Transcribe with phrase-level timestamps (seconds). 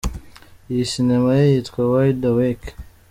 [0.71, 2.69] Iyo Sinema ye yitwa “Wide Awake”.